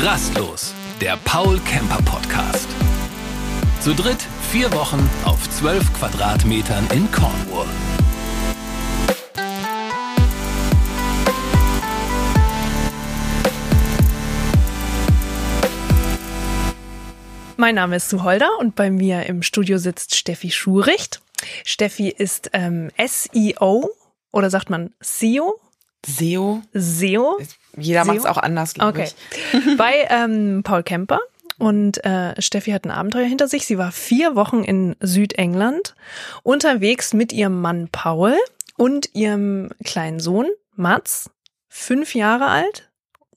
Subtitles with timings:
[0.00, 2.68] Rastlos, der Paul Camper Podcast.
[3.80, 7.66] Zu dritt vier Wochen auf zwölf Quadratmetern in Cornwall.
[17.56, 21.22] Mein Name ist Sue Holder und bei mir im Studio sitzt Steffi Schuricht.
[21.64, 23.90] Steffi ist ähm, SEO
[24.30, 25.58] oder sagt man SEO?
[26.06, 26.62] SEO.
[26.72, 27.38] SEO.
[27.76, 29.10] Jeder macht es auch anders, glaube Okay.
[29.52, 29.76] ich.
[29.76, 31.20] Bei ähm, Paul Kemper.
[31.58, 33.66] Und äh, Steffi hat ein Abenteuer hinter sich.
[33.66, 35.96] Sie war vier Wochen in Südengland
[36.44, 38.36] unterwegs mit ihrem Mann Paul
[38.76, 41.30] und ihrem kleinen Sohn Mats,
[41.68, 42.88] fünf Jahre alt.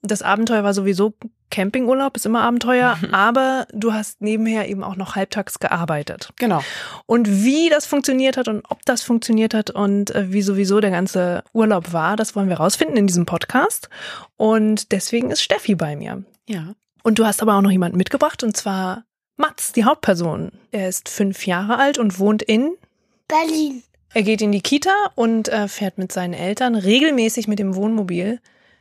[0.03, 1.13] Das Abenteuer war sowieso
[1.51, 6.29] Campingurlaub, ist immer Abenteuer, aber du hast nebenher eben auch noch halbtags gearbeitet.
[6.37, 6.63] Genau.
[7.05, 10.91] Und wie das funktioniert hat und ob das funktioniert hat und äh, wie sowieso der
[10.91, 13.89] ganze Urlaub war, das wollen wir rausfinden in diesem Podcast.
[14.37, 16.23] Und deswegen ist Steffi bei mir.
[16.47, 16.73] Ja.
[17.03, 19.03] Und du hast aber auch noch jemanden mitgebracht, und zwar
[19.37, 20.51] Mats, die Hauptperson.
[20.71, 22.75] Er ist fünf Jahre alt und wohnt in.
[23.27, 23.83] Berlin.
[24.13, 28.39] Er geht in die Kita und äh, fährt mit seinen Eltern regelmäßig mit dem Wohnmobil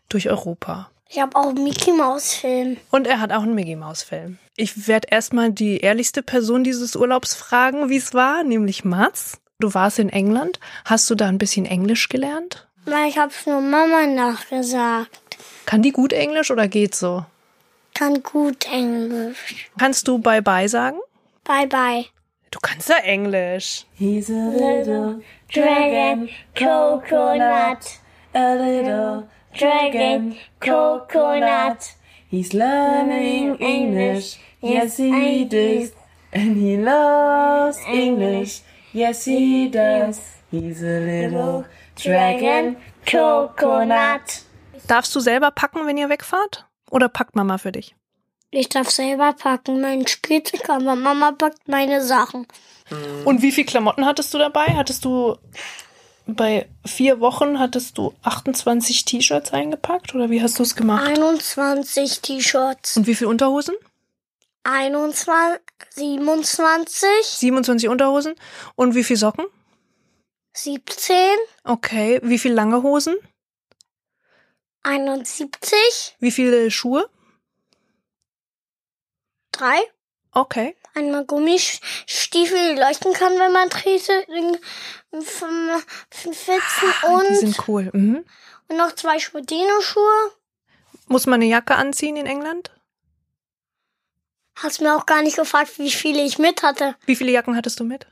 [0.09, 0.90] durch Europa.
[1.13, 2.77] Ich habe auch einen Mickey Maus Film.
[2.93, 4.39] Und er hat auch einen Mickey Maus Film.
[4.55, 9.41] Ich werde erstmal die ehrlichste Person dieses Urlaubs fragen, wie es war, nämlich Mats.
[9.59, 10.61] Du warst in England.
[10.85, 12.69] Hast du da ein bisschen Englisch gelernt?
[12.85, 15.19] Weil ich habe nur Mama nachgesagt.
[15.67, 17.27] Kann die gut Englisch oder geht's so?
[17.93, 19.69] Kann gut Englisch.
[19.81, 20.99] Kannst du Bye Bye sagen?
[21.43, 22.05] Bye bye.
[22.53, 23.85] Du kannst ja Englisch.
[23.95, 25.23] He's a little
[25.53, 27.99] Dragon Coconut.
[28.33, 29.29] a little
[29.59, 31.95] dragon coconut.
[32.31, 35.93] He's learning English, yes he does.
[36.33, 38.63] And he loves English,
[38.93, 40.21] yes he does.
[40.51, 41.65] He's a little
[41.97, 44.45] dragon coconut.
[44.87, 46.67] Darfst du selber packen, wenn ihr wegfahrt?
[46.91, 47.95] Oder packt Mama für dich?
[48.51, 52.47] Ich darf selber packen, mein Spielzeug, aber Mama packt meine Sachen.
[53.25, 54.67] Und wie viel Klamotten hattest du dabei?
[54.75, 55.37] Hattest du
[56.27, 61.07] bei vier Wochen hattest du 28 T-Shirts eingepackt oder wie hast du es gemacht?
[61.07, 62.97] 21 T-Shirts.
[62.97, 63.75] Und wie viel Unterhosen?
[64.65, 65.61] 21,
[65.95, 68.35] 27, 27 Unterhosen.
[68.77, 69.47] Und wie viel Socken?
[70.53, 71.17] 17,
[71.65, 72.21] Okay.
[72.23, 73.17] Wie viel lange Hosen?
[74.83, 77.09] 71, Wie viele Schuhe?
[79.53, 79.79] 3.
[80.33, 80.77] Okay.
[80.95, 84.13] Einmal Gummistiefel, die leuchten kann, wenn man trete.
[85.13, 85.71] Vom,
[86.11, 87.91] vom Fetzen Ah, die und, sind cool.
[87.93, 88.25] Mhm.
[88.69, 90.33] und noch zwei Sportino-Schuhe.
[91.07, 92.71] Muss man eine Jacke anziehen in England?
[94.57, 96.95] Hast mir auch gar nicht gefragt, wie viele ich mit hatte.
[97.07, 98.07] Wie viele Jacken hattest du mit?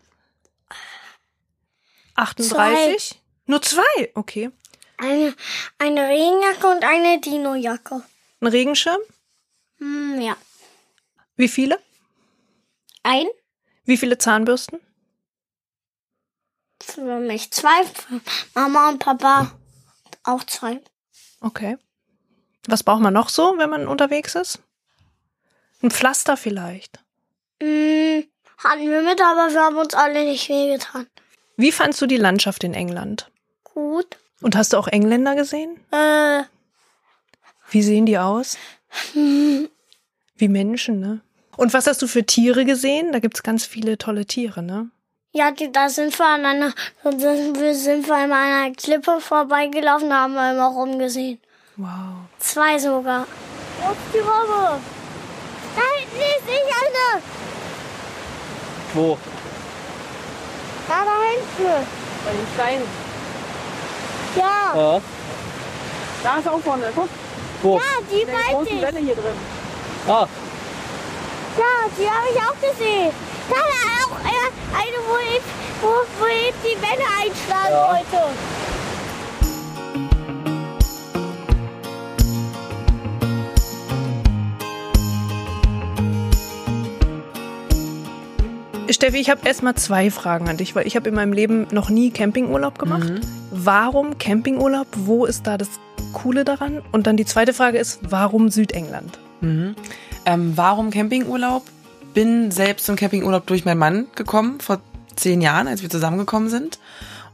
[2.16, 3.20] 38?
[3.47, 4.10] Nur zwei?
[4.15, 4.50] Okay.
[4.97, 5.34] Eine,
[5.78, 8.03] eine Regenjacke und eine Dino-Jacke.
[8.41, 9.00] Ein Regenschirm?
[9.78, 10.36] Hm, ja.
[11.36, 11.78] Wie viele?
[13.04, 13.26] Ein
[13.84, 14.80] Wie viele Zahnbürsten?
[16.93, 18.21] Für mich, zwei für
[18.54, 19.53] Mama und Papa.
[20.25, 20.81] Auch zwei.
[21.41, 21.76] Okay.
[22.66, 24.59] Was braucht man noch so, wenn man unterwegs ist?
[25.82, 26.98] Ein Pflaster vielleicht.
[27.62, 28.25] Hm,
[28.59, 31.06] hatten wir mit, aber wir haben uns alle nicht wehgetan.
[31.56, 33.31] Wie fandst du die Landschaft in England?
[33.65, 34.19] Gut.
[34.41, 35.81] Und hast du auch Engländer gesehen?
[35.93, 36.43] Äh,
[37.71, 38.56] Wie sehen die aus?
[39.12, 39.69] hm,
[40.37, 41.21] Wie Menschen, ne?
[41.56, 43.10] Und was hast du für Tiere gesehen?
[43.12, 44.91] Da gibt's ganz viele tolle Tiere, ne?
[45.33, 46.72] Ja, die, da sind wir an einer,
[47.05, 51.39] da sind wir, sind wir an einer Klippe vorbeigelaufen, da haben wir immer rumgesehen.
[51.77, 51.89] Wow.
[52.39, 53.21] Zwei sogar.
[53.22, 54.81] Ups, die Robbe.
[55.77, 57.22] Da hinten ist nicht eine.
[58.94, 59.19] Wo?
[60.89, 61.87] Da, da hinten.
[62.25, 62.89] Bei den Steinen.
[64.34, 65.00] Ja, Ja.
[66.22, 67.09] Da ist auch vorne, guck.
[67.62, 67.77] Wo?
[67.77, 68.83] ja, die großen ich.
[68.83, 69.25] Welle hier drin.
[70.09, 70.27] Ah,
[71.59, 71.65] Ja,
[71.97, 73.12] die habe ich auch gesehen.
[73.49, 73.97] Da äh,
[74.74, 75.42] eine, wo ich,
[75.82, 75.88] wo,
[76.20, 77.92] wo ich die Welle einschlagen Ja.
[77.92, 78.34] wollte.
[88.91, 91.91] Steffi, ich habe erstmal zwei Fragen an dich, weil ich habe in meinem Leben noch
[91.91, 93.12] nie Campingurlaub gemacht.
[93.50, 94.86] Warum Campingurlaub?
[94.97, 95.68] Wo ist da das
[96.14, 96.80] Coole daran?
[96.91, 99.18] Und dann die zweite Frage ist, warum Südengland?
[99.42, 99.74] Mhm.
[100.24, 101.64] Ähm, warum Campingurlaub?
[102.15, 104.81] Bin selbst zum Campingurlaub durch meinen Mann gekommen, vor
[105.16, 106.78] zehn Jahren, als wir zusammengekommen sind.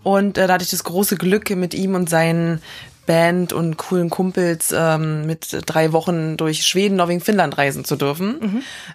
[0.02, 2.60] Und äh, da hatte ich das große Glück, mit ihm und seinen
[3.06, 8.38] Band und coolen Kumpels ähm, mit drei Wochen durch Schweden, Norwegen, Finnland reisen zu dürfen.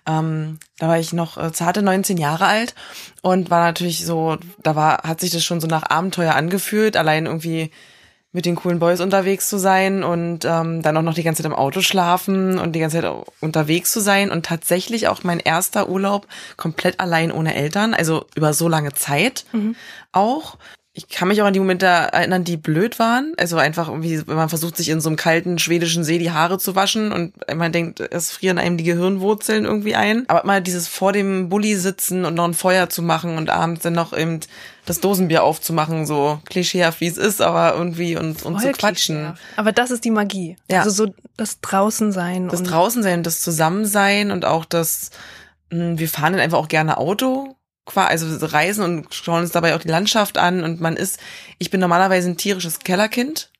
[0.07, 2.75] Ähm, da war ich noch äh, zarte 19 Jahre alt
[3.21, 7.25] und war natürlich so, da war, hat sich das schon so nach Abenteuer angefühlt, allein
[7.25, 7.71] irgendwie
[8.31, 11.51] mit den coolen Boys unterwegs zu sein und ähm, dann auch noch die ganze Zeit
[11.51, 15.89] im Auto schlafen und die ganze Zeit unterwegs zu sein und tatsächlich auch mein erster
[15.89, 19.45] Urlaub komplett allein ohne Eltern, also über so lange Zeit
[20.11, 20.57] auch.
[20.93, 23.33] Ich kann mich auch an die Momente erinnern, die blöd waren.
[23.37, 26.57] Also einfach irgendwie, wenn man versucht, sich in so einem kalten schwedischen See die Haare
[26.57, 30.25] zu waschen und man denkt, es frieren einem die Gehirnwurzeln irgendwie ein.
[30.27, 33.83] Aber mal dieses vor dem Bulli sitzen und noch ein Feuer zu machen und abends
[33.83, 34.41] dann noch eben
[34.89, 39.37] das Dosenbier aufzumachen, so klischeehaft wie es ist, aber irgendwie und, und zu quatschen.
[39.55, 40.57] Aber das ist die Magie.
[40.69, 40.79] Ja.
[40.79, 42.49] Also so das Draußensein.
[42.49, 45.11] Das und Draußensein, das Zusammensein und auch das,
[45.71, 47.55] mh, wir fahren dann einfach auch gerne Auto,
[47.85, 51.19] qua- also reisen und schauen uns dabei auch die Landschaft an und man ist,
[51.59, 53.51] ich bin normalerweise ein tierisches Kellerkind.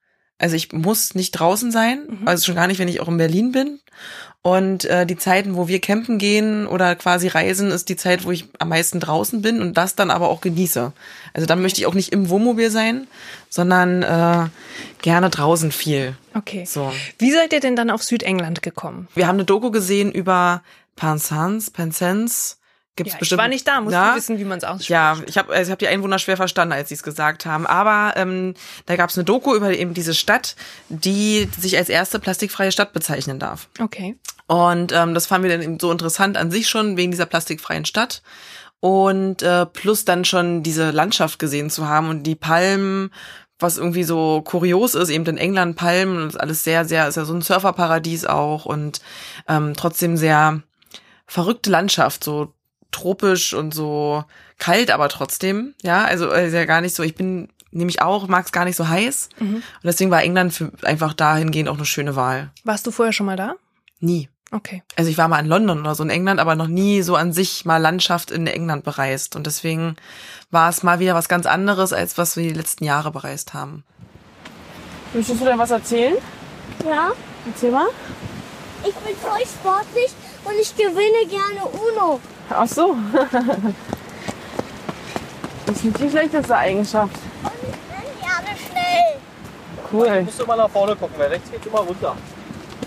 [0.42, 3.52] Also ich muss nicht draußen sein, also schon gar nicht, wenn ich auch in Berlin
[3.52, 3.80] bin.
[4.42, 8.32] Und äh, die Zeiten, wo wir campen gehen oder quasi reisen, ist die Zeit, wo
[8.32, 10.94] ich am meisten draußen bin und das dann aber auch genieße.
[11.34, 13.08] Also dann möchte ich auch nicht im Wohnmobil sein,
[13.50, 14.48] sondern äh,
[15.02, 16.16] gerne draußen viel.
[16.34, 16.64] Okay.
[16.66, 16.94] So.
[17.18, 19.10] Wie seid ihr denn dann auf Südengland gekommen?
[19.14, 20.64] Wir haben eine Doku gesehen über
[20.96, 22.56] Penzance, Penzance.
[23.00, 23.40] Gibt's Ja, ich bestimmt.
[23.40, 24.90] war nicht da, musst du wissen, wie man es ausspricht.
[24.90, 27.66] Ja, ich habe also ich hab die Einwohner schwer verstanden, als sie es gesagt haben.
[27.66, 28.56] Aber ähm,
[28.88, 30.58] da gab es eine Doku über eben diese Stadt,
[30.90, 33.70] die sich als erste plastikfreie Stadt bezeichnen darf.
[33.80, 34.20] Okay.
[34.48, 37.86] Und ähm, das fanden wir dann eben so interessant an sich schon, wegen dieser plastikfreien
[37.86, 38.22] Stadt.
[38.82, 43.12] Und äh, plus dann schon diese Landschaft gesehen zu haben und die Palmen,
[43.60, 47.08] was irgendwie so kurios ist, eben in England Palmen, und das ist alles sehr, sehr,
[47.08, 49.00] ist ja so ein Surferparadies auch und
[49.48, 50.62] ähm, trotzdem sehr
[51.28, 52.54] verrückte Landschaft, so
[52.92, 54.24] tropisch und so
[54.58, 58.28] kalt, aber trotzdem, ja, also äh, ist ja gar nicht so, ich bin nämlich auch,
[58.28, 61.86] mag es gar nicht so heiß und deswegen war England für einfach dahingehend auch eine
[61.86, 62.52] schöne Wahl.
[62.64, 63.54] Warst du vorher schon mal da?
[64.00, 64.28] Nie.
[64.52, 64.82] Okay.
[64.96, 67.32] Also ich war mal in London oder so in England, aber noch nie so an
[67.34, 69.36] sich mal Landschaft in England bereist.
[69.36, 69.96] Und deswegen
[70.50, 73.84] war es mal wieder was ganz anderes, als was wir die letzten Jahre bereist haben.
[75.14, 76.16] Möchtest du denn was erzählen?
[76.84, 77.12] Ja,
[77.46, 77.88] Erzähl mal.
[78.84, 80.12] ich bin voll sportlich
[80.46, 82.20] und ich gewinne gerne Uno.
[82.50, 82.96] Ach so.
[85.66, 87.16] Das ist nicht die schlechteste Eigenschaft.
[87.44, 89.20] Und ich bin gerne schnell.
[89.92, 90.22] Cool.
[90.24, 92.16] musst du mal nach vorne gucken, weil rechts geht's immer runter.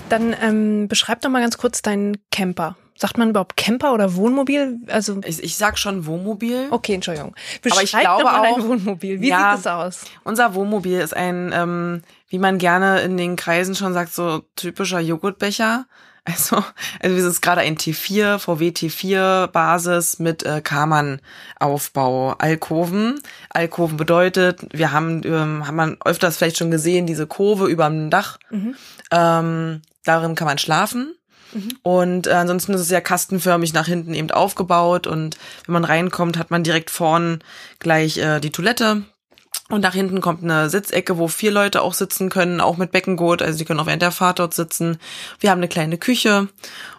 [0.08, 2.76] Dann ähm, beschreib doch mal ganz kurz deinen Camper.
[2.96, 4.78] Sagt man überhaupt Camper oder Wohnmobil?
[4.88, 6.66] Also Ich, ich sag schon Wohnmobil.
[6.70, 7.34] okay, Entschuldigung.
[7.64, 9.20] Aber ich Beschreib glaube doch mal auch- dein Wohnmobil.
[9.20, 9.52] Wie Ja.
[9.56, 10.04] sieht es aus?
[10.24, 15.00] Unser Wohnmobil ist ein, ähm, wie man gerne in den Kreisen schon sagt, so typischer
[15.00, 15.86] Joghurtbecher.
[16.24, 16.62] Also,
[17.00, 23.20] also es ist gerade ein T4, VW T4 Basis mit äh, Karmann-Aufbau, Alkoven.
[23.50, 28.08] Alkoven bedeutet, wir haben, ähm, haben man öfters vielleicht schon gesehen, diese Kurve über dem
[28.08, 28.38] Dach.
[29.10, 31.14] Ähm, darin kann man schlafen.
[31.82, 35.36] Und äh, ansonsten ist es ja kastenförmig nach hinten eben aufgebaut und
[35.66, 37.42] wenn man reinkommt, hat man direkt vorn
[37.78, 39.02] gleich äh, die Toilette.
[39.72, 43.40] Und nach hinten kommt eine Sitzecke, wo vier Leute auch sitzen können, auch mit Beckengurt.
[43.40, 44.98] Also die können auch während der Fahrt dort sitzen.
[45.40, 46.48] Wir haben eine kleine Küche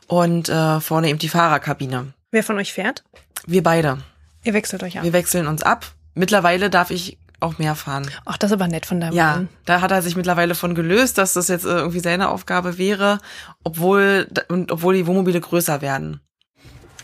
[0.07, 2.13] und äh, vorne eben die Fahrerkabine.
[2.31, 3.03] Wer von euch fährt?
[3.45, 3.99] Wir beide.
[4.43, 5.03] Ihr wechselt euch ab.
[5.03, 5.85] Wir wechseln uns ab.
[6.15, 8.09] Mittlerweile darf ich auch mehr fahren.
[8.25, 9.49] Ach, das ist aber nett von deinem Ja, Mann.
[9.65, 13.19] da hat er sich mittlerweile von gelöst, dass das jetzt äh, irgendwie seine Aufgabe wäre,
[13.63, 16.21] obwohl und obwohl die Wohnmobile größer werden.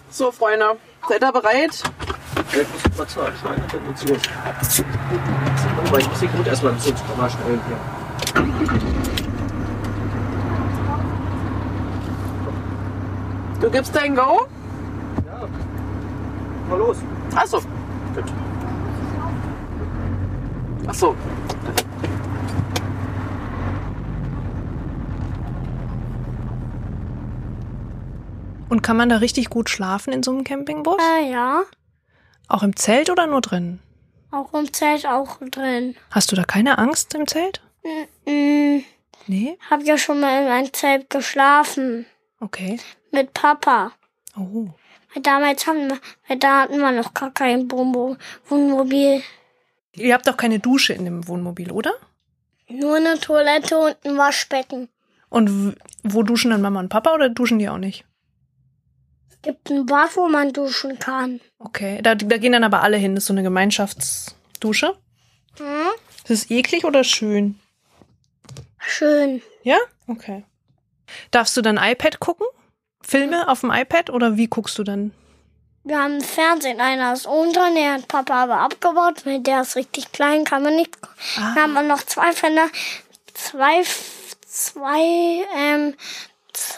[0.10, 0.78] So, Freunde,
[1.08, 1.84] seid ihr bereit?
[2.48, 4.20] Vielleicht du kurz mal anschneiden, dann geht's los.
[5.88, 7.78] Aber ich muss die gut erstmal sonst mal schnell hier.
[13.60, 14.48] Du gibst dein Go?
[16.70, 16.98] Mal los.
[17.36, 17.60] Achso.
[18.16, 18.24] Gut.
[20.88, 21.16] Achso.
[28.70, 30.98] Und kann man da richtig gut schlafen in so einem Campingbus?
[31.00, 31.64] Ah ja,
[32.50, 33.80] Auch im Zelt oder nur drin?
[34.32, 35.96] auch im Zelt auch drin.
[36.12, 37.62] Hast du da keine Angst im Zelt?
[38.28, 38.84] Hm,
[39.26, 39.58] Nee?
[39.70, 42.06] hab ja schon mal in einem Zelt geschlafen.
[42.40, 42.80] Okay.
[43.12, 43.92] Mit Papa.
[44.38, 44.68] Oh.
[45.14, 49.24] Weil damals haben wir, weil da hatten wir noch gar kein Wohnmo- Wohnmobil.
[49.94, 51.94] Ihr habt doch keine Dusche in dem Wohnmobil, oder?
[52.68, 54.90] Nur eine Toilette und ein Waschbecken.
[55.30, 58.06] Und wo duschen dann Mama und Papa oder duschen die auch nicht?
[59.42, 61.40] Gibt ein Bad, wo man duschen kann.
[61.60, 62.00] Okay.
[62.02, 63.16] Da, da gehen dann aber alle hin.
[63.16, 64.96] Das ist so eine Gemeinschaftsdusche.
[65.58, 65.90] Hm?
[66.24, 67.60] Ist es eklig oder schön?
[68.80, 69.42] Schön.
[69.64, 69.78] Ja?
[70.08, 70.44] Okay.
[71.32, 72.46] Darfst du dann iPad gucken?
[73.02, 75.12] Filme auf dem iPad oder wie guckst du dann?
[75.84, 79.76] Wir haben einen Fernsehen, einer ist unten, der hat Papa aber abgebaut, weil der ist
[79.76, 81.02] richtig klein, kann man nicht.
[81.02, 81.18] gucken.
[81.38, 81.56] Ah.
[81.56, 82.68] Wir haben noch zwei Fender,
[83.34, 83.84] zwei,
[84.46, 85.96] zwei, ähm,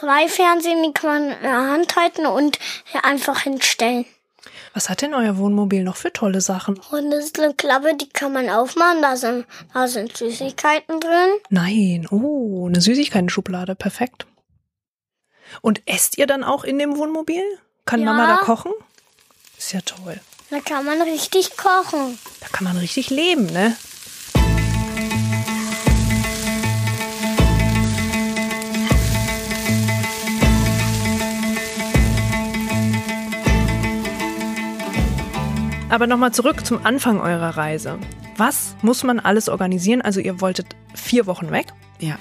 [0.02, 2.58] zwei Fernsehen, die kann man in der Hand halten und
[3.02, 4.04] einfach hinstellen.
[4.74, 6.80] Was hat denn euer Wohnmobil noch für tolle Sachen?
[6.90, 9.02] Und das ist eine Klappe, die kann man aufmachen.
[9.02, 11.28] Da sind, da sind Süßigkeiten drin.
[11.50, 14.26] Nein, oh, eine Süßigkeiten-Schublade, perfekt.
[15.60, 17.42] Und esst ihr dann auch in dem Wohnmobil?
[17.84, 18.06] Kann Ja.
[18.06, 18.72] Mama da kochen?
[19.58, 20.18] Ist ja toll.
[20.50, 22.18] Da kann man richtig kochen.
[22.40, 23.76] Da kann man richtig leben, ne?
[35.92, 37.98] Aber nochmal zurück zum Anfang eurer Reise.
[38.38, 40.00] Was muss man alles organisieren?
[40.00, 41.66] Also ihr wolltet vier Wochen weg.
[41.98, 42.16] Ja.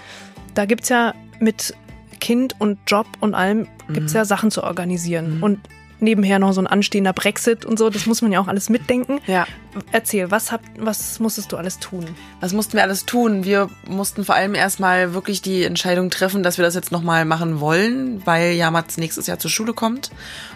[0.56, 1.74] Da gibt's ja mit
[2.20, 5.42] Kind und Job und allem gibt's ja Sachen zu organisieren.
[5.42, 5.62] Und
[6.01, 9.20] nebenher noch so ein anstehender Brexit und so, das muss man ja auch alles mitdenken.
[9.27, 9.48] Ja.
[9.91, 12.05] Erzähl, was, habt, was musstest du alles tun?
[12.39, 13.43] Was mussten wir alles tun?
[13.46, 17.60] Wir mussten vor allem erstmal wirklich die Entscheidung treffen, dass wir das jetzt nochmal machen
[17.60, 20.12] wollen, weil ja Mats nächstes Jahr zur Schule kommt.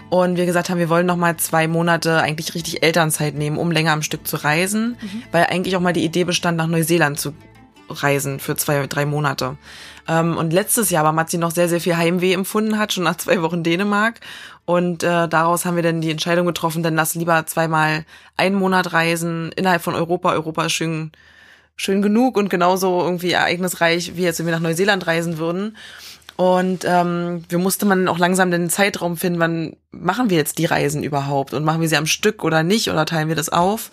[0.09, 3.93] Und wir gesagt haben, wir wollen nochmal zwei Monate eigentlich richtig Elternzeit nehmen, um länger
[3.93, 4.97] am Stück zu reisen,
[5.31, 7.33] weil eigentlich auch mal die Idee bestand, nach Neuseeland zu
[7.89, 9.57] reisen für zwei, drei Monate.
[10.07, 13.17] Ähm, und letztes Jahr war Matzi noch sehr, sehr viel Heimweh empfunden hat, schon nach
[13.17, 14.19] zwei Wochen Dänemark.
[14.65, 18.03] Und äh, daraus haben wir dann die Entscheidung getroffen, dann lass lieber zweimal
[18.35, 20.31] einen Monat reisen innerhalb von Europa.
[20.31, 21.11] Europa ist schön,
[21.75, 25.77] schön genug und genauso irgendwie ereignisreich, wie jetzt, wenn wir nach Neuseeland reisen würden.
[26.35, 30.65] Und ähm, wir musste man auch langsam den Zeitraum finden, wann machen wir jetzt die
[30.65, 33.91] Reisen überhaupt und machen wir sie am Stück oder nicht oder teilen wir das auf.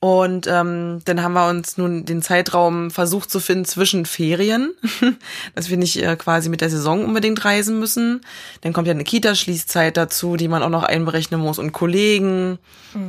[0.00, 4.72] Und ähm, dann haben wir uns nun den Zeitraum versucht zu finden zwischen Ferien,
[5.54, 8.20] dass wir nicht äh, quasi mit der Saison unbedingt reisen müssen.
[8.60, 12.58] Dann kommt ja eine Kita-Schließzeit dazu, die man auch noch einberechnen muss und Kollegen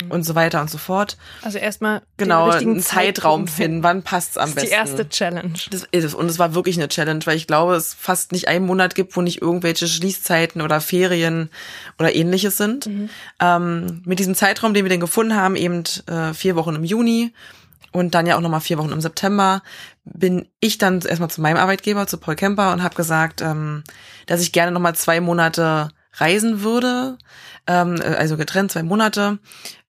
[0.09, 1.17] und so weiter und so fort.
[1.41, 4.69] Also erstmal Genau, einen Zeitraum finden, wann passt's am Das ist besten.
[4.69, 5.53] die erste Challenge.
[5.71, 6.13] Das ist es.
[6.13, 9.15] Und es war wirklich eine Challenge, weil ich glaube, es fast nicht einen Monat gibt,
[9.15, 11.49] wo nicht irgendwelche Schließzeiten oder Ferien
[11.99, 12.89] oder ähnliches sind.
[13.39, 17.33] Ähm, mit diesem Zeitraum, den wir denn gefunden haben, eben äh, vier Wochen im Juni
[17.91, 19.61] und dann ja auch nochmal vier Wochen im September,
[20.03, 23.83] bin ich dann erstmal zu meinem Arbeitgeber, zu Paul Kemper und habe gesagt, ähm,
[24.25, 27.17] dass ich gerne nochmal zwei Monate reisen würde,
[27.67, 29.39] ähm, also getrennt zwei Monate,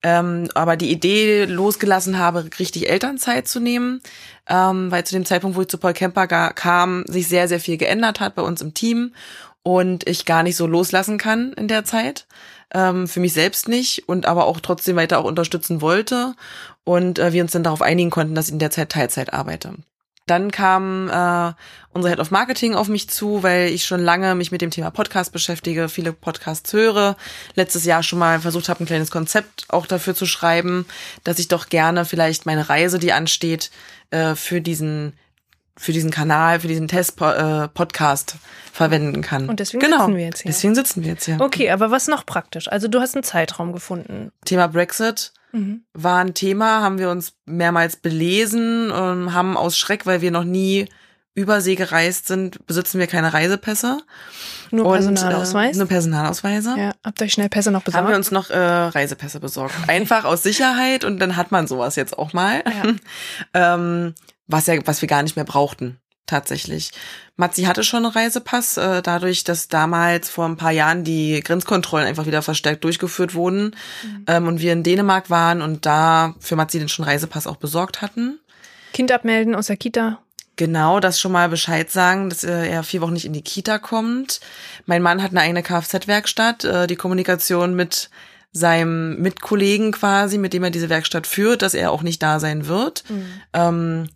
[0.03, 4.01] ähm, aber die Idee losgelassen habe, richtig Elternzeit zu nehmen,
[4.49, 7.79] ähm, weil zu dem Zeitpunkt, wo ich zu Paul Kemper kam, sich sehr, sehr viel
[7.79, 9.15] geändert hat bei uns im Team
[9.63, 12.27] und ich gar nicht so loslassen kann in der Zeit.
[12.73, 16.35] Ähm, für mich selbst nicht und aber auch trotzdem weiter auch unterstützen wollte
[16.89, 19.75] und äh, wir uns dann darauf einigen konnten, dass ich in der Zeit Teilzeit arbeite.
[20.27, 21.53] Dann kam äh,
[21.93, 24.91] unsere Head of Marketing auf mich zu, weil ich schon lange mich mit dem Thema
[24.91, 27.19] Podcast beschäftige, viele Podcasts höre.
[27.55, 30.87] Letztes Jahr schon mal versucht habe, ein kleines Konzept auch dafür zu schreiben,
[31.25, 33.71] dass ich doch gerne vielleicht meine Reise, die ansteht,
[34.11, 35.13] äh, für diesen
[35.79, 38.37] für diesen Kanal, für diesen Test-Podcast
[38.73, 39.49] verwenden kann.
[39.49, 40.07] Und deswegen genau.
[40.07, 40.51] sitzen wir jetzt hier.
[40.51, 41.41] Deswegen sitzen wir jetzt hier.
[41.41, 42.71] Okay, aber was noch praktisch?
[42.71, 44.33] Also du hast einen Zeitraum gefunden.
[44.45, 45.83] Thema Brexit Mhm.
[45.95, 50.89] war ein Thema, haben wir uns mehrmals belesen, haben aus Schreck, weil wir noch nie
[51.35, 53.99] Übersee gereist sind, besitzen wir keine Reisepässe.
[54.73, 55.77] Nur Und, Personalausweis?
[55.77, 56.75] Äh, nur Personalausweise.
[56.77, 58.05] ja, habt euch schnell Pässe noch besorgt?
[58.05, 59.75] Haben wir uns noch äh, Reisepässe besorgt.
[59.87, 62.63] Einfach aus Sicherheit und dann hat man sowas jetzt auch mal.
[63.55, 64.15] ähm,
[64.49, 66.91] was ja, was wir gar nicht mehr brauchten, tatsächlich.
[67.37, 72.07] Matzi hatte schon einen Reisepass, äh, dadurch, dass damals vor ein paar Jahren die Grenzkontrollen
[72.07, 73.77] einfach wieder verstärkt durchgeführt wurden
[74.27, 78.03] ähm, und wir in Dänemark waren und da für Matzi den schon Reisepass auch besorgt
[78.03, 78.41] hatten.
[78.93, 80.19] Kind abmelden aus der Kita.
[80.57, 83.79] Genau, das schon mal Bescheid sagen, dass äh, er vier Wochen nicht in die Kita
[83.79, 84.41] kommt.
[84.87, 86.65] Mein Mann hat eine eigene Kfz-Werkstatt.
[86.65, 88.11] Äh, die Kommunikation mit
[88.51, 92.67] seinem Mitkollegen quasi, mit dem er diese Werkstatt führt, dass er auch nicht da sein
[92.67, 93.05] wird.
[93.53, 94.09] Ähm,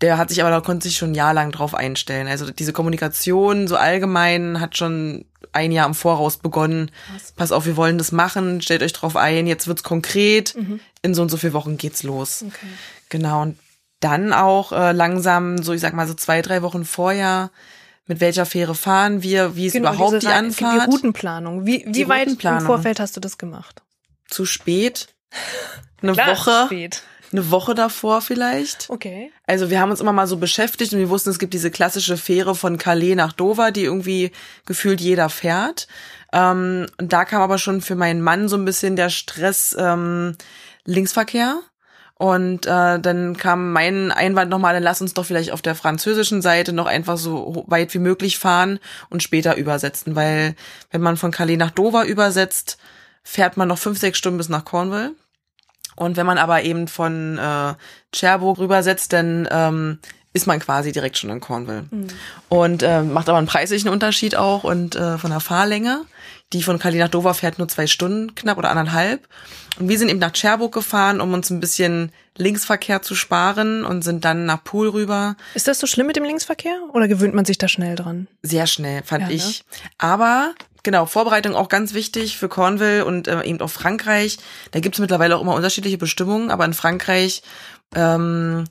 [0.00, 2.28] der hat sich aber, da konnte sich schon ein Jahr lang drauf einstellen.
[2.28, 6.90] Also diese Kommunikation so allgemein hat schon ein Jahr im Voraus begonnen.
[7.36, 10.56] Pass auf, wir wollen das machen, stellt euch drauf ein, jetzt wird's konkret.
[11.02, 12.44] In so und so vier Wochen geht's los.
[12.46, 12.66] Okay.
[13.08, 13.58] Genau, und
[14.00, 17.50] dann auch äh, langsam, so ich sag mal so zwei, drei Wochen vorher,
[18.06, 20.86] mit welcher Fähre fahren wir, wie ist überhaupt diese die Anfahrt.
[20.86, 21.66] Die Routenplanung.
[21.66, 22.66] Wie, wie Die weit im Routenplanung.
[22.66, 23.82] Vorfeld hast du das gemacht?
[24.28, 25.08] Zu spät.
[26.00, 26.62] Eine Klar, Woche.
[26.66, 27.02] Spät.
[27.30, 28.88] Eine Woche davor vielleicht.
[28.88, 29.30] Okay.
[29.46, 32.16] Also wir haben uns immer mal so beschäftigt und wir wussten, es gibt diese klassische
[32.16, 34.30] Fähre von Calais nach Dover, die irgendwie
[34.64, 35.88] gefühlt jeder fährt.
[36.32, 40.36] Ähm, und da kam aber schon für meinen Mann so ein bisschen der Stress ähm,
[40.84, 41.60] Linksverkehr.
[42.14, 46.42] Und äh, dann kam mein Einwand nochmal, dann lass uns doch vielleicht auf der französischen
[46.42, 50.56] Seite noch einfach so weit wie möglich fahren und später übersetzen, weil
[50.90, 52.76] wenn man von Calais nach Dover übersetzt,
[53.22, 55.12] fährt man noch fünf, sechs Stunden bis nach Cornwall.
[55.98, 57.74] Und wenn man aber eben von äh,
[58.14, 59.98] Cherbourg rübersetzt, dann ähm,
[60.32, 61.86] ist man quasi direkt schon in Cornwall.
[62.48, 66.04] Und äh, macht aber einen preislichen Unterschied auch und äh, von der Fahrlänge.
[66.52, 69.26] Die von Cali nach Dover fährt nur zwei Stunden knapp oder anderthalb.
[69.80, 74.02] Und wir sind eben nach Cherbourg gefahren, um uns ein bisschen Linksverkehr zu sparen und
[74.02, 75.36] sind dann nach Pool rüber.
[75.54, 78.28] Ist das so schlimm mit dem Linksverkehr oder gewöhnt man sich da schnell dran?
[78.42, 79.34] Sehr schnell, fand Ja, ne?
[79.34, 79.64] ich.
[79.98, 84.38] Aber genau, Vorbereitung auch ganz wichtig für Cornwall und äh, eben auch Frankreich.
[84.72, 87.42] Da gibt es mittlerweile auch immer unterschiedliche Bestimmungen, aber in Frankreich
[87.94, 88.64] ähm,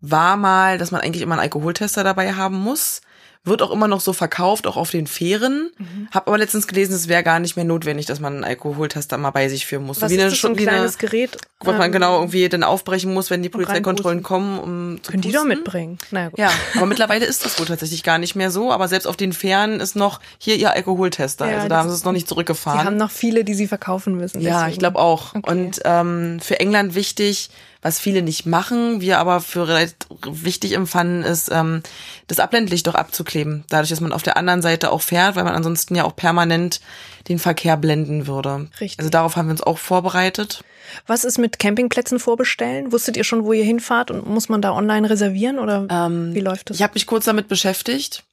[0.00, 3.00] war mal, dass man eigentlich immer einen Alkoholtester dabei haben muss.
[3.44, 5.70] Wird auch immer noch so verkauft, auch auf den Fähren.
[5.78, 6.08] Mhm.
[6.10, 9.30] Hab aber letztens gelesen, es wäre gar nicht mehr notwendig, dass man einen Alkoholtester mal
[9.30, 10.02] bei sich führen muss.
[10.02, 11.38] Was wie ist eine, das, so ein wie eine- kleines Gerät?
[11.60, 15.22] was man ähm, genau irgendwie dann aufbrechen muss, wenn die Polizeikontrollen kommen, um zu Können
[15.22, 15.98] die doch mitbringen.
[16.12, 16.38] Naja, gut.
[16.38, 18.70] Ja, aber mittlerweile ist das wohl tatsächlich gar nicht mehr so.
[18.70, 21.48] Aber selbst auf den Fähren ist noch hier ihr Alkoholtester.
[21.50, 22.96] Ja, also da haben sie es noch nicht Sie haben zurückgefahren.
[22.96, 24.40] noch viele, die sie verkaufen müssen.
[24.40, 24.72] Ja, deswegen.
[24.72, 25.34] ich glaube auch.
[25.34, 25.50] Okay.
[25.50, 29.88] Und ähm, für England wichtig, was viele nicht machen, wir aber für
[30.24, 31.82] wichtig empfanden, ist, ähm,
[32.26, 33.64] das Abblendlicht doch abzukleben.
[33.68, 36.80] Dadurch, dass man auf der anderen Seite auch fährt, weil man ansonsten ja auch permanent
[37.28, 38.68] den Verkehr blenden würde.
[38.80, 38.98] Richtig.
[38.98, 40.64] Also darauf haben wir uns auch vorbereitet.
[41.06, 42.92] Was ist mit Campingplätzen vorbestellen?
[42.92, 46.40] Wusstet ihr schon, wo ihr hinfahrt und muss man da online reservieren oder Ähm, wie
[46.40, 46.76] läuft das?
[46.76, 48.24] Ich habe mich kurz damit beschäftigt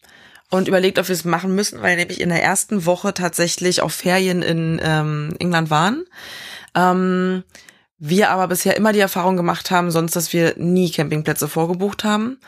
[0.50, 3.94] und überlegt, ob wir es machen müssen, weil nämlich in der ersten Woche tatsächlich auf
[3.94, 6.06] Ferien in ähm, England waren.
[6.76, 7.44] Ähm,
[7.98, 12.40] wir aber bisher immer die Erfahrung gemacht haben, sonst, dass wir nie Campingplätze vorgebucht haben.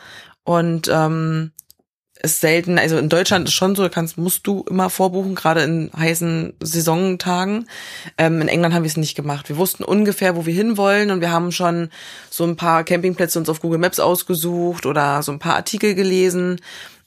[0.44, 1.52] Und ähm,
[2.20, 5.62] ist selten, also in Deutschland ist schon so, da kannst, musst du immer vorbuchen, gerade
[5.62, 7.68] in heißen Saisontagen.
[8.16, 9.48] Ähm, in England haben wir es nicht gemacht.
[9.48, 11.90] Wir wussten ungefähr, wo wir hinwollen und wir haben schon
[12.30, 16.60] so ein paar Campingplätze uns auf Google Maps ausgesucht oder so ein paar Artikel gelesen.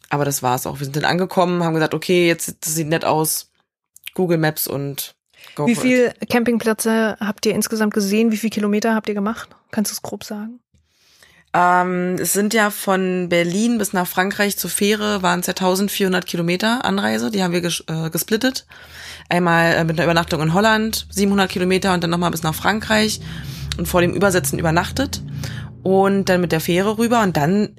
[0.10, 0.79] Aber das war's auch.
[0.79, 3.50] Wir sind dann angekommen, haben gesagt, okay, jetzt das sieht nett aus.
[4.13, 5.15] Google Maps und
[5.55, 5.89] go Wie for it.
[5.89, 8.31] viel Campingplätze habt ihr insgesamt gesehen?
[8.31, 9.50] Wie viele Kilometer habt ihr gemacht?
[9.71, 10.60] Kannst du es grob sagen?
[11.53, 16.25] Ähm, es sind ja von Berlin bis nach Frankreich zur Fähre waren es ja 1400
[16.25, 17.29] Kilometer Anreise.
[17.29, 18.65] Die haben wir ges äh, gesplittet.
[19.27, 23.19] Einmal äh, mit einer Übernachtung in Holland, 700 Kilometer und dann nochmal bis nach Frankreich
[23.77, 25.21] und vor dem Übersetzen übernachtet
[25.83, 27.75] und dann mit der Fähre rüber und dann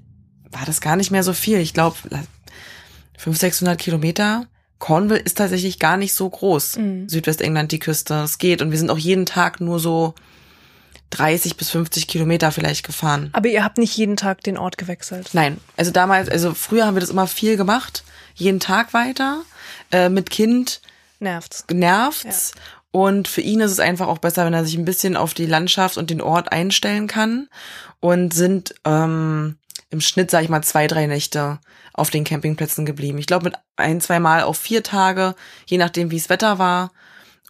[0.51, 1.59] war das gar nicht mehr so viel.
[1.59, 1.97] Ich glaube
[3.17, 4.47] 500, 600 Kilometer.
[4.83, 6.77] Cornwall ist tatsächlich gar nicht so groß.
[7.07, 8.15] Südwestengland die Küste.
[8.25, 10.17] Es geht und wir sind auch jeden Tag nur so
[11.11, 13.31] 30 bis 50 Kilometer vielleicht gefahren.
[13.33, 15.31] Aber ihr habt nicht jeden Tag den Ort gewechselt.
[15.35, 18.03] Nein, also damals, also früher haben wir das immer viel gemacht,
[18.35, 19.43] jeden Tag weiter,
[19.93, 20.81] äh, mit Kind
[21.21, 21.65] Nervt's.
[21.69, 22.51] genervt's.
[22.91, 25.47] Und für ihn ist es einfach auch besser, wenn er sich ein bisschen auf die
[25.47, 27.49] Landschaft und den Ort einstellen kann
[28.01, 29.59] und sind ähm,
[29.91, 31.61] im Schnitt, sag ich mal, zwei, drei Nächte
[31.95, 33.19] auf den Campingplätzen geblieben.
[33.19, 35.35] Ich glaube mit ein, zwei Mal auf vier Tage,
[35.67, 36.93] je nachdem, wie es Wetter war.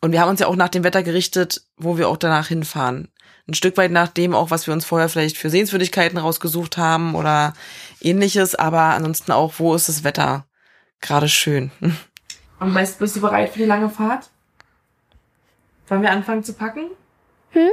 [0.01, 3.09] Und wir haben uns ja auch nach dem Wetter gerichtet, wo wir auch danach hinfahren.
[3.49, 7.15] Ein Stück weit nach dem auch, was wir uns vorher vielleicht für Sehenswürdigkeiten rausgesucht haben
[7.15, 7.55] oder
[8.01, 10.47] ähnliches, aber ansonsten auch, wo ist das Wetter
[11.01, 11.71] gerade schön.
[12.61, 14.31] Und weißt, bist du bereit für die lange Fahrt?
[15.89, 16.91] Wollen wir anfangen zu packen?
[17.51, 17.71] Hm?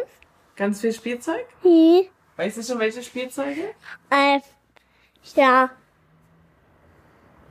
[0.56, 1.46] Ganz viel Spielzeug?
[1.62, 2.06] Hm.
[2.38, 3.70] Weißt du schon, welche Spielzeuge?
[4.10, 4.40] Äh,
[5.36, 5.70] ja.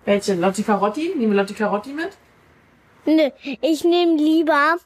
[0.08, 0.36] Welche?
[0.36, 1.12] Lotti Carotti?
[1.14, 2.16] Nehmen wir Lotti Carotti mit?
[3.04, 3.28] Nö,
[3.60, 4.76] ich nehme lieber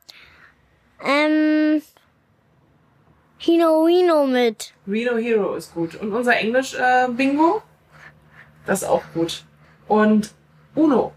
[1.01, 1.81] ähm,
[3.39, 4.75] Hino Hino mit.
[4.85, 5.95] Reno Hero ist gut.
[5.95, 7.63] Und unser Englisch-Bingo?
[8.67, 9.45] das ist auch gut.
[9.87, 10.35] Und
[10.75, 11.13] Uno.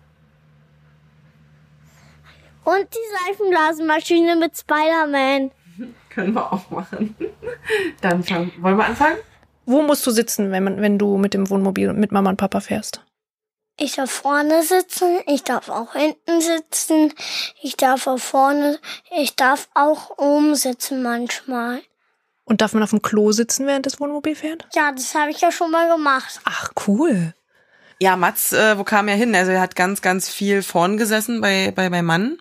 [2.63, 5.49] Und die Seifenblasenmaschine mit Spider-Man.
[6.11, 7.15] Können wir auch machen.
[8.01, 9.17] Dann fangen, wollen wir anfangen?
[9.65, 12.59] Wo musst du sitzen, wenn, man, wenn du mit dem Wohnmobil mit Mama und Papa
[12.59, 13.01] fährst?
[13.77, 17.13] Ich darf vorne sitzen, ich darf auch hinten sitzen,
[17.61, 18.79] ich darf auch vorne,
[19.17, 21.81] ich darf auch oben sitzen manchmal.
[22.45, 24.65] Und darf man auf dem Klo sitzen, während das Wohnmobil fährt?
[24.73, 26.39] Ja, das habe ich ja schon mal gemacht.
[26.45, 27.33] Ach, cool.
[27.99, 29.35] Ja, Mats, äh, wo kam er hin?
[29.35, 32.37] Also er hat ganz, ganz viel vorn gesessen bei, bei meinem Mann.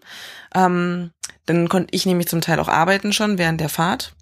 [0.55, 1.11] Ähm,
[1.47, 4.15] dann konnte ich nämlich zum Teil auch arbeiten schon während der Fahrt.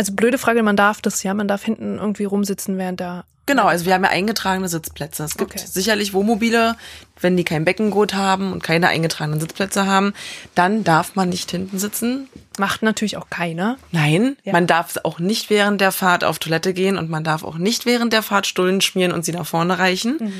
[0.00, 1.34] Also blöde Frage, man darf das, ja?
[1.34, 3.24] Man darf hinten irgendwie rumsitzen, während der...
[3.44, 5.24] Genau, also wir haben ja eingetragene Sitzplätze.
[5.24, 5.62] Es gibt Okay.
[5.62, 6.74] sicherlich Wohnmobile,
[7.20, 10.14] wenn die kein Beckengurt haben und keine eingetragenen Sitzplätze haben,
[10.54, 12.30] dann darf man nicht hinten sitzen.
[12.58, 13.76] Macht natürlich auch keiner.
[13.92, 14.54] Nein, Ja.
[14.54, 17.84] man darf auch nicht während der Fahrt auf Toilette gehen und man darf auch nicht
[17.84, 20.32] während der Fahrt Stullen schmieren und sie nach vorne reichen.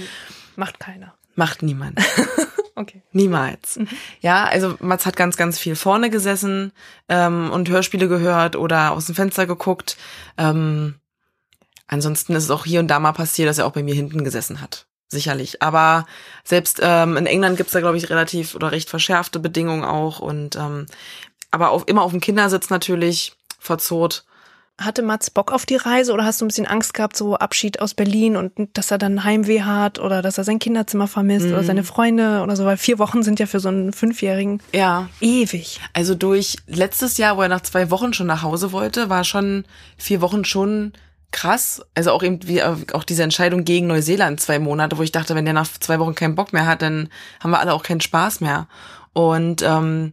[0.56, 1.12] Macht keiner.
[1.34, 1.98] Macht niemand.
[2.80, 3.02] Okay.
[3.12, 3.78] Niemals.
[4.20, 6.72] Ja, also Mats hat ganz, ganz viel vorne gesessen
[7.10, 9.98] ähm, und Hörspiele gehört oder aus dem Fenster geguckt.
[10.38, 10.94] Ähm,
[11.88, 14.24] ansonsten ist es auch hier und da mal passiert, dass er auch bei mir hinten
[14.24, 14.86] gesessen hat.
[15.08, 15.60] Sicherlich.
[15.60, 16.06] Aber
[16.42, 20.20] selbst ähm, in England gibt's da, glaube ich, relativ oder recht verschärfte Bedingungen auch.
[20.20, 20.86] Und ähm,
[21.50, 24.24] aber auch immer auf dem Kindersitz natürlich verzurrt.
[24.80, 27.80] Hatte Mats Bock auf die Reise oder hast du ein bisschen Angst gehabt, so Abschied
[27.80, 31.62] aus Berlin und dass er dann Heimweh hat oder dass er sein Kinderzimmer vermisst oder
[31.62, 35.08] seine Freunde oder so, weil vier Wochen sind ja für so einen Fünfjährigen Ja.
[35.20, 35.80] ewig.
[35.92, 39.64] Also durch letztes Jahr, wo er nach zwei Wochen schon nach Hause wollte, war schon
[39.96, 40.92] vier Wochen schon
[41.32, 41.82] krass.
[41.94, 45.34] Also auch eben wie äh, auch diese Entscheidung gegen Neuseeland zwei Monate, wo ich dachte,
[45.34, 47.08] wenn der nach zwei Wochen keinen Bock mehr hat, dann
[47.40, 48.66] haben wir alle auch keinen Spaß mehr.
[49.12, 50.12] Und ähm,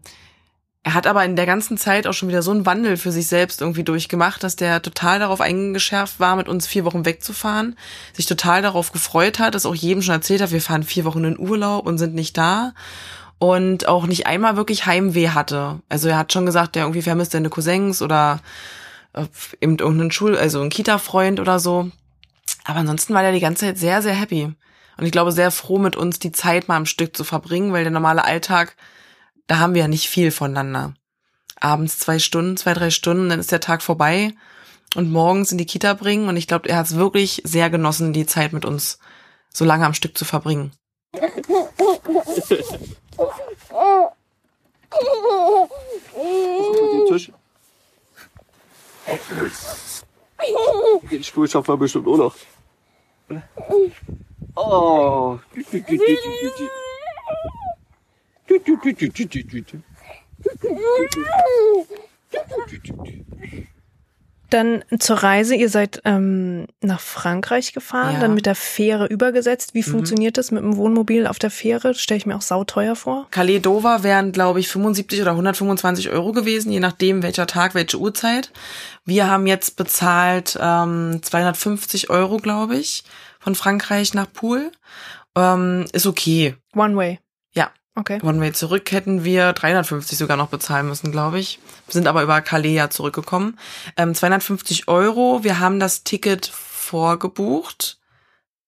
[0.88, 3.28] er hat aber in der ganzen Zeit auch schon wieder so einen Wandel für sich
[3.28, 7.76] selbst irgendwie durchgemacht, dass der total darauf eingeschärft war, mit uns vier Wochen wegzufahren,
[8.14, 11.26] sich total darauf gefreut hat, das auch jedem schon erzählt hat, wir fahren vier Wochen
[11.26, 12.74] in Urlaub und sind nicht da
[13.38, 15.82] und auch nicht einmal wirklich Heimweh hatte.
[15.90, 18.40] Also er hat schon gesagt, der irgendwie vermisst seine Cousins oder
[19.12, 19.26] äh,
[19.60, 21.92] eben irgendeinen Schul-, also einen Kita-Freund oder so.
[22.64, 24.54] Aber ansonsten war der die ganze Zeit sehr, sehr happy.
[24.96, 27.84] Und ich glaube, sehr froh mit uns die Zeit mal am Stück zu verbringen, weil
[27.84, 28.78] der normale Alltag,
[29.48, 30.94] da haben wir ja nicht viel voneinander.
[31.60, 34.34] Abends zwei Stunden, zwei, drei Stunden, dann ist der Tag vorbei
[34.96, 36.30] und morgens in die Kita bringen.
[36.30, 39.00] Und ich glaube, er hat es wirklich sehr genossen, die Zeit mit uns
[39.52, 40.72] so lange am Stück zu verbringen.
[41.14, 41.32] Den
[47.08, 47.32] Tisch.
[51.10, 52.36] Den Stuhl schaffen wir bestimmt auch noch.
[54.56, 55.40] Oh.
[64.50, 68.20] Dann zur Reise, ihr seid ähm, nach Frankreich gefahren, Ja.
[68.22, 69.74] dann mit der Fähre übergesetzt.
[69.74, 71.94] Wie funktioniert das mit dem Wohnmobil auf der Fähre?
[71.96, 73.28] Stelle ich mir auch sauteuer vor.
[73.32, 78.00] Calais Dover wären, glaube ich, 75 oder 125 Euro gewesen, je nachdem welcher Tag, welche
[78.00, 78.54] Uhrzeit.
[79.04, 83.04] Wir haben jetzt bezahlt ähm, 250 Euro, glaube ich,
[83.40, 84.72] von Frankreich nach Pool.
[85.36, 86.56] Ähm, ist okay.
[86.74, 87.20] One way.
[87.54, 87.72] Ja.
[87.98, 88.20] Okay.
[88.22, 91.60] One Way zurück hätten wir 350 sogar noch bezahlen müssen, glaube ich.
[91.88, 93.58] Wir sind aber über Calais ja zurückgekommen.
[93.98, 95.44] Ähm, 250 Euro.
[95.44, 97.98] Wir haben das Ticket vorgebucht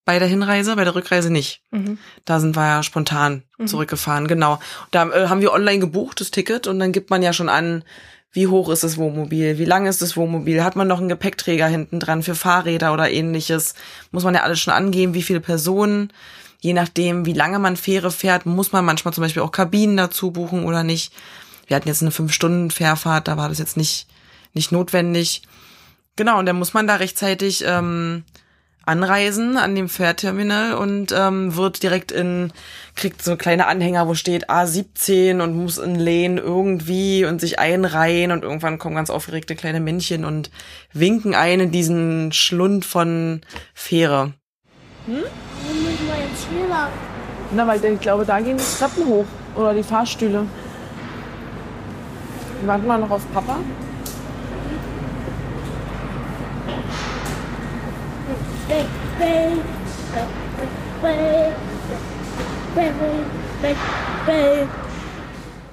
[0.03, 1.61] bei der Hinreise, bei der Rückreise nicht.
[1.69, 1.99] Mhm.
[2.25, 4.59] Da sind wir ja spontan zurückgefahren, genau.
[4.89, 7.83] Da äh, haben wir online gebucht, das Ticket, und dann gibt man ja schon an,
[8.31, 11.67] wie hoch ist das Wohnmobil, wie lang ist das Wohnmobil, hat man noch einen Gepäckträger
[11.67, 13.75] hinten dran für Fahrräder oder ähnliches,
[14.09, 16.11] muss man ja alles schon angeben, wie viele Personen.
[16.59, 20.31] Je nachdem, wie lange man Fähre fährt, muss man manchmal zum Beispiel auch Kabinen dazu
[20.31, 21.13] buchen oder nicht.
[21.67, 24.07] Wir hatten jetzt eine fünf Stunden Fährfahrt, da war das jetzt nicht,
[24.53, 25.43] nicht notwendig.
[26.15, 28.23] Genau, und dann muss man da rechtzeitig ähm,
[28.89, 32.51] anreisen an dem Fährterminal und ähm, wird direkt in,
[32.95, 38.31] kriegt so kleine Anhänger, wo steht A17 und muss in Lane irgendwie und sich einreihen
[38.31, 40.49] und irgendwann kommen ganz aufgeregte kleine Männchen und
[40.91, 43.41] winken ein in diesen Schlund von
[43.75, 44.33] Fähre.
[45.05, 46.89] Wo müssen wir jetzt hier lang?
[47.51, 49.25] Na, weil ich glaube, da gehen die Treppen hoch.
[49.55, 50.45] Oder die Fahrstühle.
[52.65, 53.57] Warten wir noch auf Papa?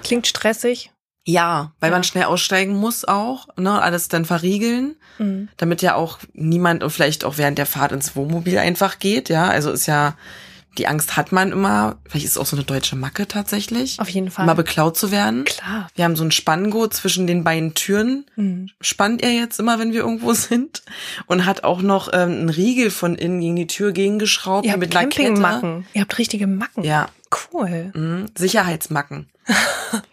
[0.02, 0.92] Klingt stressig.
[1.28, 4.94] Ja, weil man schnell aussteigen muss auch, ne, alles dann verriegeln,
[5.56, 9.48] damit ja auch niemand und vielleicht auch während der Fahrt ins Wohnmobil einfach geht, ja,
[9.48, 10.14] also ist ja,
[10.78, 13.98] die Angst hat man immer, vielleicht ist es auch so eine deutsche Macke tatsächlich.
[14.00, 14.46] Auf jeden Fall.
[14.46, 15.44] Mal beklaut zu werden.
[15.44, 15.88] Klar.
[15.94, 18.70] Wir haben so ein Spanngurt zwischen den beiden Türen, Mhm.
[18.80, 20.82] spannt er jetzt immer, wenn wir irgendwo sind
[21.26, 24.80] und hat auch noch ähm, einen Riegel von innen gegen die Tür gegengeschraubt Ihr habt
[24.80, 24.90] mit.
[24.92, 25.86] Campingmacken.
[25.94, 26.84] Ihr habt richtige Macken.
[26.84, 27.08] Ja,
[27.52, 27.90] Cool.
[27.94, 28.26] Mhm.
[28.36, 29.28] Sicherheitsmacken.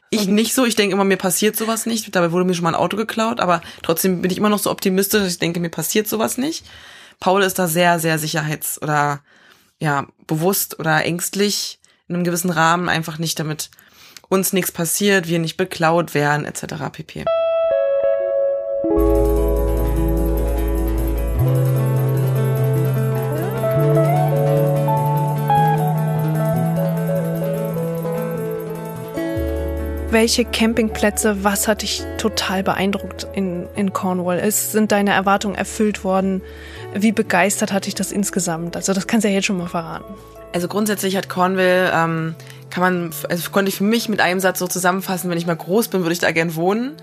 [0.10, 2.16] Ich nicht so, ich denke immer, mir passiert sowas nicht.
[2.16, 4.70] Dabei wurde mir schon mal ein Auto geklaut, aber trotzdem bin ich immer noch so
[4.70, 6.64] optimistisch, dass ich denke, mir passiert sowas nicht.
[7.20, 9.22] Paul ist da sehr, sehr sicherheits- oder
[9.80, 13.70] ja, bewusst oder ängstlich in einem gewissen Rahmen, einfach nicht, damit
[14.30, 16.76] uns nichts passiert, wir nicht beklaut werden, etc.
[16.92, 17.26] pp.
[30.14, 34.40] Welche Campingplätze, was hat dich total beeindruckt in, in Cornwall?
[34.40, 36.42] Ist, sind deine Erwartungen erfüllt worden?
[36.94, 38.76] Wie begeistert hat dich das insgesamt?
[38.76, 40.14] Also das kannst du ja jetzt schon mal verraten.
[40.54, 42.36] Also grundsätzlich hat Cornwall, ähm,
[42.70, 45.56] kann man, also konnte ich für mich mit einem Satz so zusammenfassen, wenn ich mal
[45.56, 46.94] groß bin, würde ich da gern wohnen.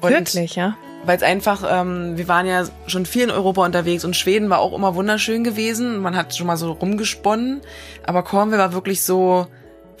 [0.00, 0.76] Und Wirklich, ja?
[1.04, 4.60] Weil es einfach, ähm, wir waren ja schon viel in Europa unterwegs und Schweden war
[4.60, 5.98] auch immer wunderschön gewesen.
[5.98, 7.60] Man hat schon mal so rumgesponnen.
[8.04, 9.48] Aber Cornwall war wirklich so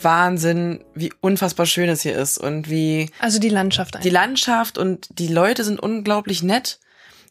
[0.04, 4.12] Wahnsinn, wie unfassbar schön es hier ist und wie Also die Landschaft die eigentlich.
[4.12, 6.78] Landschaft und die Leute sind unglaublich nett.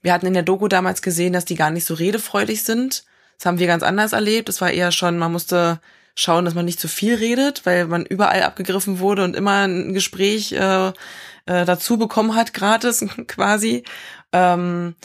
[0.01, 3.03] Wir hatten in der Doku damals gesehen, dass die gar nicht so redefreudig sind.
[3.37, 4.49] Das haben wir ganz anders erlebt.
[4.49, 5.79] Es war eher schon, man musste
[6.15, 9.93] schauen, dass man nicht zu viel redet, weil man überall abgegriffen wurde und immer ein
[9.93, 10.91] Gespräch äh, äh,
[11.45, 13.83] dazu bekommen hat, gratis quasi.
[14.31, 14.95] Ähm,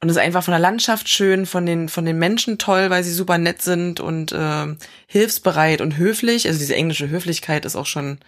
[0.00, 3.02] und es ist einfach von der Landschaft schön, von den, von den Menschen toll, weil
[3.02, 4.66] sie super nett sind und äh,
[5.08, 6.46] hilfsbereit und höflich.
[6.46, 8.18] Also diese englische Höflichkeit ist auch schon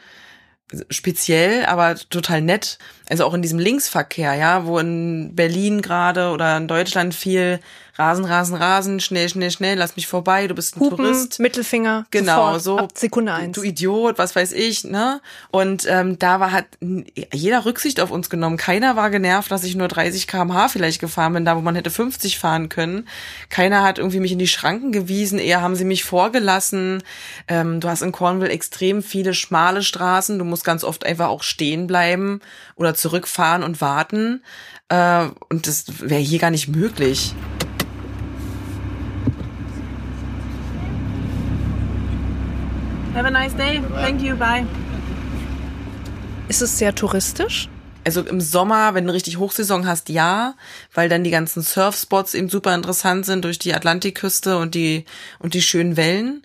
[0.90, 2.78] speziell, aber total nett.
[3.10, 7.60] Also auch in diesem Linksverkehr, ja, wo in Berlin gerade oder in Deutschland viel
[8.00, 11.38] Rasen, Rasen, Rasen, schnell, schnell, schnell, lass mich vorbei, du bist ein Hupen, Tourist.
[11.38, 12.78] Mittelfinger, Genau, sofort, so.
[12.78, 13.54] ab Sekunde eins.
[13.54, 15.20] Du Idiot, was weiß ich, ne?
[15.50, 16.64] Und ähm, da war hat
[17.34, 18.56] jeder Rücksicht auf uns genommen.
[18.56, 21.90] Keiner war genervt, dass ich nur 30 km/h vielleicht gefahren bin, da wo man hätte
[21.90, 23.06] 50 fahren können.
[23.50, 27.02] Keiner hat irgendwie mich in die Schranken gewiesen, eher haben sie mich vorgelassen.
[27.48, 30.38] Ähm, du hast in Cornwall extrem viele schmale Straßen.
[30.38, 32.40] Du musst ganz oft einfach auch stehen bleiben
[32.76, 34.42] oder zurückfahren und warten.
[34.88, 37.34] Äh, und das wäre hier gar nicht möglich.
[43.14, 43.82] Have a nice day.
[43.94, 44.36] Thank you.
[44.36, 44.66] Bye.
[46.48, 47.68] Ist es sehr touristisch?
[48.04, 50.54] Also im Sommer, wenn du richtig Hochsaison hast, ja,
[50.94, 55.04] weil dann die ganzen Surfspots eben super interessant sind durch die Atlantikküste und die
[55.38, 56.42] und die schönen Wellen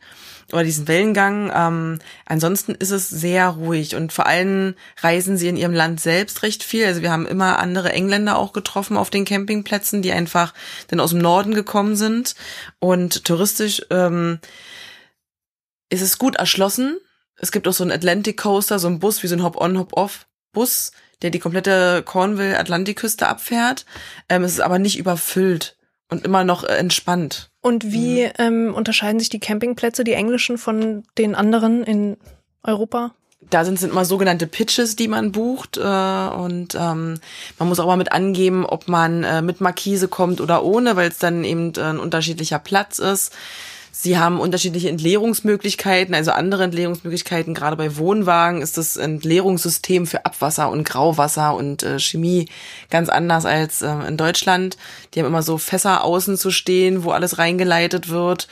[0.51, 1.51] oder diesen Wellengang.
[1.53, 6.43] Ähm, ansonsten ist es sehr ruhig und vor allem reisen sie in ihrem Land selbst
[6.43, 6.85] recht viel.
[6.85, 10.53] Also wir haben immer andere Engländer auch getroffen auf den Campingplätzen, die einfach
[10.87, 12.35] dann aus dem Norden gekommen sind
[12.79, 14.39] und touristisch ähm,
[15.89, 16.97] ist es gut erschlossen.
[17.37, 20.91] Es gibt auch so einen Atlantic Coaster, so einen Bus wie so ein Hop-on, Hop-off-Bus,
[21.21, 23.85] der die komplette Cornwall-Atlantikküste abfährt.
[24.29, 25.75] Ähm, es ist aber nicht überfüllt
[26.15, 27.49] und immer noch äh, entspannt.
[27.61, 32.17] Und wie ähm, unterscheiden sich die Campingplätze, die englischen, von den anderen in
[32.63, 33.13] Europa?
[33.49, 35.77] Da sind, sind immer sogenannte Pitches, die man bucht.
[35.77, 37.19] Äh, und ähm,
[37.59, 41.09] man muss auch mal mit angeben, ob man äh, mit Markise kommt oder ohne, weil
[41.09, 43.33] es dann eben äh, ein unterschiedlicher Platz ist.
[43.97, 47.53] Sie haben unterschiedliche Entleerungsmöglichkeiten, also andere Entleerungsmöglichkeiten.
[47.53, 52.49] Gerade bei Wohnwagen ist das Entleerungssystem für Abwasser und Grauwasser und äh, Chemie
[52.89, 54.75] ganz anders als äh, in Deutschland.
[55.13, 58.49] Die haben immer so Fässer außen zu stehen, wo alles reingeleitet wird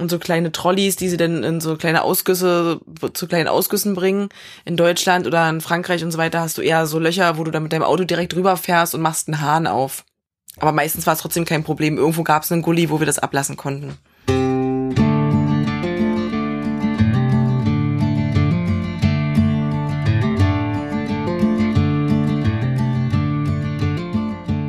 [0.00, 2.80] und so kleine Trolleys, die sie dann in so kleine Ausgüsse
[3.12, 4.30] zu kleinen Ausgüssen bringen.
[4.64, 7.50] In Deutschland oder in Frankreich und so weiter hast du eher so Löcher, wo du
[7.50, 10.06] dann mit deinem Auto direkt rüberfährst und machst einen Hahn auf.
[10.58, 11.98] Aber meistens war es trotzdem kein Problem.
[11.98, 13.98] Irgendwo gab es einen Gully, wo wir das ablassen konnten.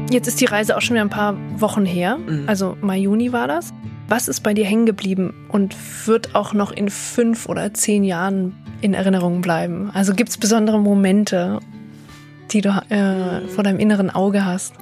[0.10, 2.18] Jetzt ist die Reise auch schon wieder ein paar Wochen her.
[2.18, 2.44] Mhm.
[2.48, 3.74] Also Mai, Juni war das.
[4.08, 5.76] Was ist bei dir hängen geblieben und
[6.08, 9.92] wird auch noch in fünf oder zehn Jahren in Erinnerung bleiben?
[9.94, 11.60] Also gibt es besondere Momente,
[12.52, 14.74] die du äh, vor deinem inneren Auge hast?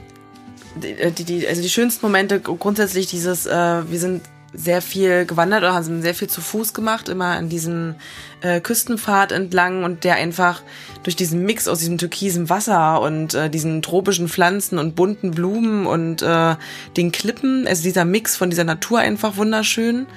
[0.77, 4.21] die, äh, die, also die schönsten Momente grundsätzlich dieses, äh, wir sind
[4.53, 7.95] sehr viel gewandert oder haben sehr viel zu Fuß gemacht, immer an diesem
[8.41, 10.61] äh, Küstenpfad entlang und der einfach
[11.03, 15.85] durch diesen Mix aus diesem türkisen Wasser und äh, diesen tropischen Pflanzen und bunten Blumen
[15.85, 16.55] und äh,
[16.95, 20.07] den Klippen, also dieser Mix von dieser Natur einfach wunderschön.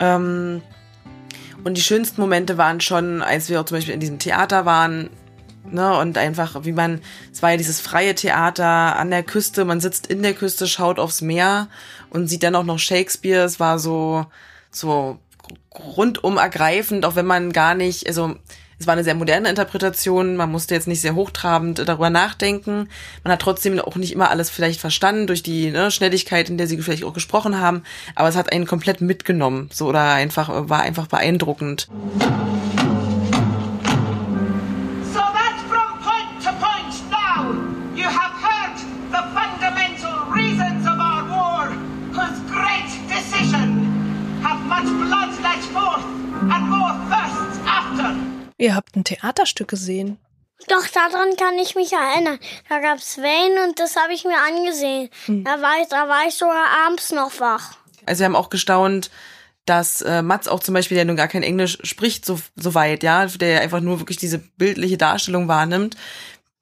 [0.00, 0.62] Ähm,
[1.64, 5.08] und die schönsten Momente waren schon, als wir auch zum Beispiel in diesem Theater waren,
[5.70, 7.00] ne, und einfach, wie man,
[7.32, 10.98] es war ja dieses freie Theater an der Küste, man sitzt in der Küste, schaut
[10.98, 11.68] aufs Meer
[12.14, 14.24] und sieht dann auch noch Shakespeare, es war so,
[14.70, 15.18] so
[15.74, 18.36] rundum ergreifend, auch wenn man gar nicht, also,
[18.78, 22.88] es war eine sehr moderne Interpretation, man musste jetzt nicht sehr hochtrabend darüber nachdenken.
[23.22, 26.66] Man hat trotzdem auch nicht immer alles vielleicht verstanden durch die ne, Schnelligkeit, in der
[26.66, 27.82] sie vielleicht auch gesprochen haben,
[28.14, 31.88] aber es hat einen komplett mitgenommen, so oder einfach war einfach beeindruckend.
[48.58, 50.18] Ihr habt ein Theaterstück gesehen.
[50.68, 52.38] Doch, daran kann ich mich erinnern.
[52.68, 55.10] Da gab's Wellen und das habe ich mir angesehen.
[55.44, 57.72] Da, war ich, da war ich sogar abends noch wach.
[58.06, 59.10] Also wir haben auch gestaunt,
[59.66, 63.02] dass äh, Mats auch zum Beispiel, der nun gar kein Englisch spricht, so, so weit,
[63.02, 65.96] ja, der einfach nur wirklich diese bildliche Darstellung wahrnimmt,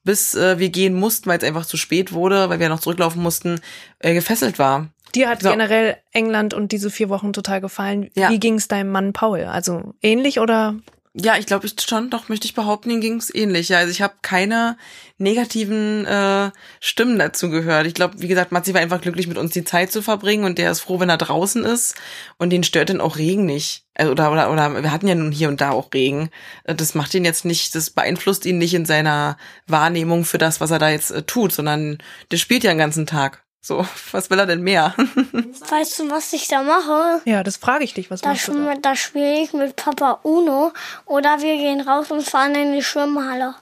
[0.05, 3.22] bis äh, wir gehen mussten, weil es einfach zu spät wurde, weil wir noch zurücklaufen
[3.22, 3.61] mussten,
[3.98, 4.88] äh, gefesselt war.
[5.14, 5.50] Dir hat So.
[5.50, 8.11] generell England und diese vier Wochen total gefallen.
[8.14, 8.31] Ja.
[8.31, 9.44] Wie ging es deinem Mann Paul?
[9.44, 10.76] Also ähnlich oder?
[11.14, 13.68] Ja, ich glaube ich schon, doch möchte ich behaupten, ihm ging es ähnlich.
[13.68, 14.79] Ja, also ich habe keine
[15.18, 17.87] negativen äh, Stimmen dazu gehört.
[17.87, 20.57] Ich glaube, wie gesagt, Matzi war einfach glücklich, mit uns die Zeit zu verbringen und
[20.57, 21.96] der ist froh, wenn er draußen ist
[22.38, 23.85] und den stört dann auch Regen nicht.
[23.92, 26.31] Also, oder, oder, oder wir hatten ja nun hier und da auch Regen.
[26.64, 30.62] Äh, Das macht ihn jetzt nicht, das beeinflusst ihn nicht in seiner Wahrnehmung für das,
[30.62, 31.98] was er da jetzt äh, tut, sondern
[32.31, 33.44] der spielt ja den ganzen Tag.
[33.64, 34.92] So, was will er denn mehr?
[35.70, 37.20] Weißt du, was ich da mache?
[37.25, 38.11] Ja, das frage ich dich.
[38.11, 38.75] Was Da, machst du da?
[38.75, 40.72] da spiele ich mit Papa Uno
[41.07, 43.55] oder wir gehen raus und fahren in die Schwimmhalle.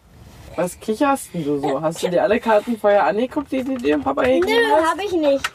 [0.56, 1.82] Was kicherst denn du so?
[1.82, 4.90] Hast du dir alle Karten vorher angeguckt, die du dir dem Papa gegeben Nö, hast?
[4.90, 5.50] habe ich nicht.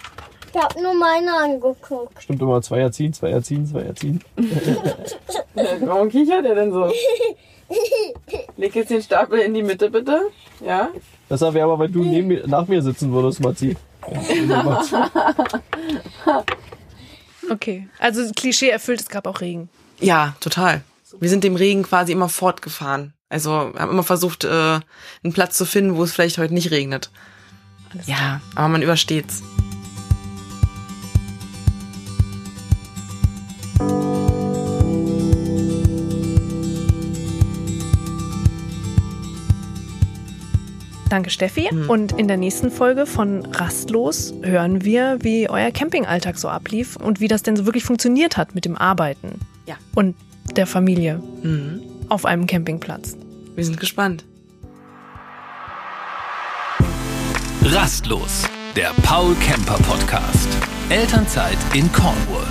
[0.54, 2.22] Ich habe nur meine angeguckt.
[2.22, 4.24] Stimmt immer, Zweier ziehen, Zweier ziehen, Zweier ziehen.
[5.82, 6.92] Warum kichert er denn so?
[8.58, 10.30] Leg jetzt den Stapel in die Mitte, bitte.
[10.64, 10.90] Ja?
[11.28, 13.76] Besser wäre aber, wenn du neben mir, nach mir sitzen würdest, Matzi.
[17.50, 17.88] Okay.
[18.00, 19.70] Also Klischee erfüllt, es gab auch Regen.
[20.00, 20.82] Ja, total.
[21.20, 23.14] Wir sind dem Regen quasi immer fortgefahren.
[23.30, 27.10] Also haben immer versucht, äh, einen Platz zu finden, wo es vielleicht heute nicht regnet.
[28.06, 29.42] ja, aber man übersteht's.
[41.16, 41.70] Danke, Steffi.
[41.88, 47.22] Und in der nächsten Folge von Rastlos hören wir, wie euer Campingalltag so ablief und
[47.22, 49.40] wie das denn so wirklich funktioniert hat mit dem Arbeiten.
[49.66, 49.76] Ja.
[49.94, 50.18] Und
[50.58, 51.80] der Familie Mhm.
[52.10, 53.16] auf einem Campingplatz.
[53.56, 54.26] Wir sind gespannt.
[57.64, 58.44] Rastlos,
[58.76, 60.50] der Paul Camper Podcast.
[60.90, 62.46] Elternzeit in Cornwall.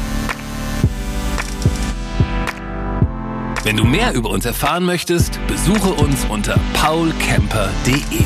[3.63, 8.25] Wenn du mehr über uns erfahren möchtest, besuche uns unter paulcamper.de.